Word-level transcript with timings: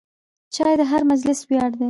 چای 0.55 0.75
د 0.79 0.83
هر 0.91 1.01
مجلس 1.11 1.39
ویاړ 1.47 1.69
دی. 1.75 1.79